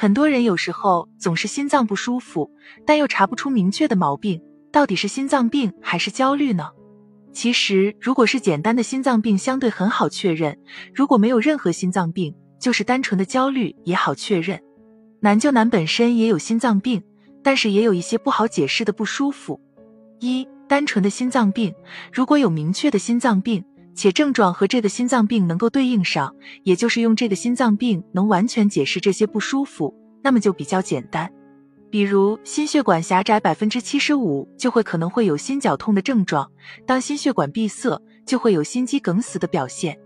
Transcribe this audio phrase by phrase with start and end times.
[0.00, 2.50] 很多人有时候总是心脏不舒服，
[2.86, 4.40] 但又查不出明确的毛病，
[4.72, 6.70] 到底是心脏病还是焦虑呢？
[7.34, 10.54] 其实，如果是简单的心脏病，相对很好确认；
[10.94, 14.58] 如果没有任何心脏病，就是单纯的焦虑也好确认。
[15.20, 17.02] 难就难本身也有心脏病，
[17.42, 19.60] 但是也有一些不好解释的不舒服。
[20.18, 21.74] 一、单纯的心脏病，
[22.10, 23.62] 如果有明确的心脏病，
[24.00, 31.30] 且症状和这个心脏病能够对应上，也就是用这个心脏病能完全解释这些不舒服，那么就比较简单。
[31.90, 36.50] 比如心血管狭窄百分之七十五就会可能会有心绞痛的症状，
[36.86, 39.98] 当心血管闭塞就会有心肌梗死的表现，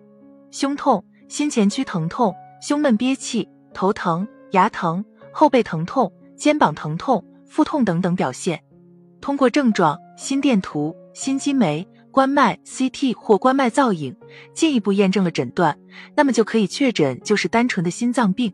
[0.50, 8.60] 胸痛、心前区疼痛、胸闷憋气、头疼、牙疼、后背疼痛、肩膀疼痛、腹痛等等表现。
[9.20, 14.14] 通过症状、心电图、心肌酶、冠脉、CT 或冠脉造影
[14.52, 15.78] 进一步验证了诊断，
[16.14, 18.52] 那么就可以确诊就是单纯的心脏病，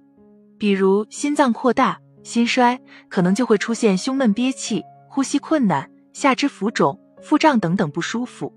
[0.58, 1.98] 比如心脏扩大。
[2.22, 8.52] 心衰可能就会出现胸闷憋气、呼吸困难、下肢浮肿、腹胀等等不舒服。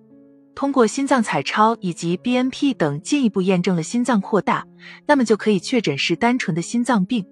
[0.53, 4.67] 通过心脏彩超以及 BNP 等进一步验证了心脏扩大，
[5.07, 7.25] 那么就可以确诊是单纯的心脏病。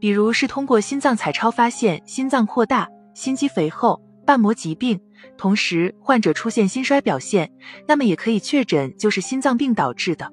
[0.00, 4.98] 比如是通过心脏彩超发现心脏扩大、心肌肥厚、瓣膜疾病，
[5.36, 7.52] 同时患者出现心衰表现，
[7.86, 10.32] 那么也可以确诊就是心脏病导致的。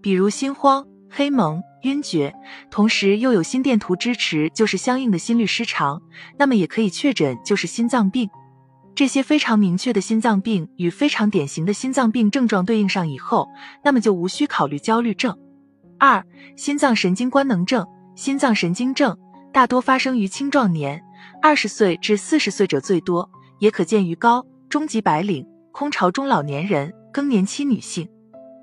[0.00, 1.62] 比如心慌、黑蒙。
[1.82, 2.34] 晕厥，
[2.68, 6.02] 同时又有心电图支持，就是相应的心律失常，
[6.36, 8.28] 那么也可以确诊就是心脏病。
[8.96, 13.48] 这些非常明确的心脏病与非常典型的心脏病症状对应上以后，
[13.84, 15.38] 那么就无需考虑焦虑症。
[15.96, 19.16] 二、心脏神经官能症，心脏神经症
[19.52, 21.00] 大多发生于青壮年，
[21.40, 28.08] 二十岁至四十岁者最多，也可见于高、中级白领、空巢中老年人、更年期女性。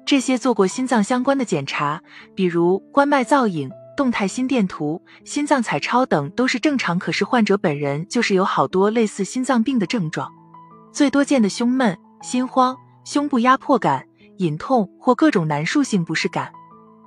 [0.06, 2.02] 这些做过心脏相关的检查，
[2.36, 10.30] 比如冠脉造影、动态心电图、心脏彩超等都是正常，可是患者本人就是有好多类似心脏病的症状。
[10.92, 14.06] 最多见的胸闷、心慌、胸部压迫感、
[14.38, 16.52] 隐痛或各种难受性不适感，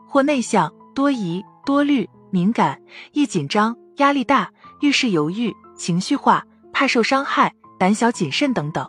[0.09, 2.81] 或内向、多疑、多虑、敏感、
[3.13, 8.89] 易紧张、压力大、遇事犹豫、情绪化、怕受伤害、胆小谨慎等等。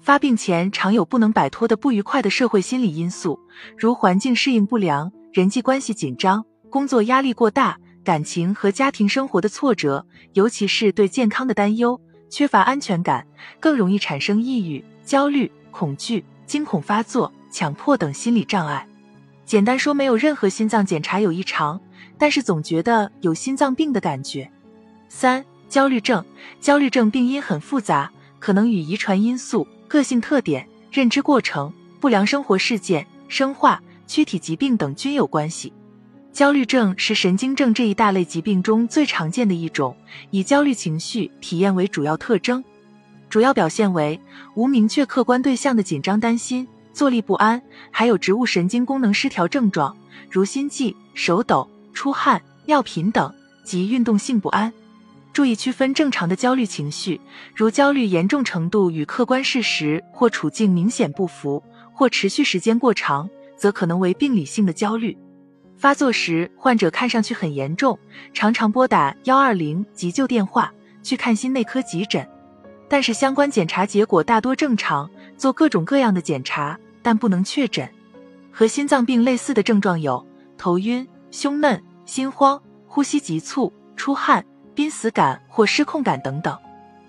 [0.00, 3.40] 发病前常有不能摆脱的不愉快的社会心理因素，
[3.76, 12.00] 如环境适应不良、人际关系紧张、工作压力过大、感情和家庭生活的挫折，尤其是对健康的担忧、
[12.30, 13.26] 缺乏安全感，
[13.58, 18.86] 更容易产生抑郁、焦虑、恐惧、惊恐发作、强迫等心理障碍。
[19.44, 21.80] 简单说，没有任何心脏检查有异常，
[22.16, 24.48] 但是总觉得有心脏病的感觉。
[25.08, 26.24] 三、焦虑症，
[26.60, 29.66] 焦虑症病因很复杂，可能与遗传因素。
[29.88, 35.72] 个性特点、认知过程、不良生活事件、生化、躯体疾病等均有关系。
[36.32, 39.96] 焦虑症是神经症这一大类疾病中最常见的一种，
[40.30, 42.62] 以焦虑情绪体验为主要特征，
[43.30, 44.20] 主要表现为
[44.54, 49.96] 无明确客观对象的紧张担心、坐立不安，还有植物神经功能失调症状，
[50.28, 53.32] 如心悸、手抖、出汗、尿频等
[53.64, 54.72] 及运动性不安。
[55.36, 57.20] 注意区分正常的焦虑情绪，
[57.54, 65.14] 如焦虑严重程度与客观事实或处境明显不符，或持续时间过长，则可能为病理性的焦虑。
[65.76, 67.98] 发作时，患者看上去很严重，
[68.32, 72.26] 常常拨打幺二零急救电话去看心内科急诊，
[72.88, 77.86] 但是相关检查结果大多正常，做各种各样的检查，但不能确诊。
[78.50, 80.26] 和心脏病类似的症状有
[80.56, 84.42] 头晕、胸闷、心慌、呼吸急促、出汗。
[84.76, 86.56] 濒死感或失控感等等，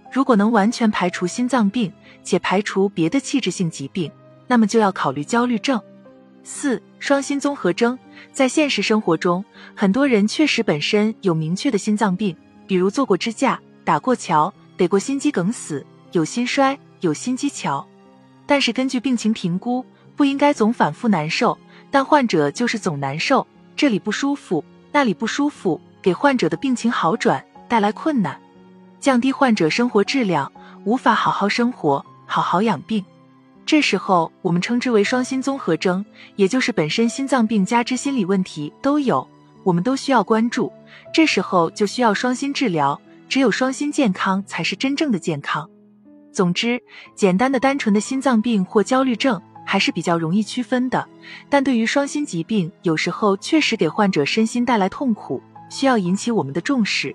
[0.10, 1.92] 如果能完全排除心脏病，
[2.24, 4.10] 且排除别的器质性疾病，
[4.48, 5.80] 那么就要考虑焦虑症。
[6.46, 8.00] 四、双心综合征，
[8.32, 9.44] 在现实生活中，
[9.76, 12.34] 很多人确实本身有明确的心脏病，
[12.66, 17.86] 比如做过支架、打过桥、得过心肌梗死、有心衰、有心肌桥。
[18.46, 19.86] 但是根据病情评估，
[20.16, 21.58] 不应该总反复难受，
[21.92, 23.46] 但患者就是总难受，
[23.76, 27.44] 这里不舒服，那里不舒服，给患者的病情好转。
[27.68, 28.40] 带来困难，
[29.00, 30.52] 降低患者生活质量，
[30.84, 33.04] 无法好好生活、好好养病。
[33.66, 36.06] 这时候我们称之为双心综合征，
[36.38, 39.28] 也就是本身心脏病加之心理问题都有，
[39.64, 40.72] 我们都需要关注。
[41.14, 45.70] 这时候就需要双心治疗，只有双心健康才是真正的健康。
[46.31, 46.81] 总之，
[47.13, 51.06] 简单的、单纯的心脏病或焦虑症还是比较容易区分的，
[51.50, 57.13] 但对于双心疾病，有时候确实给患者身心带来痛苦，需要引起我们的重视。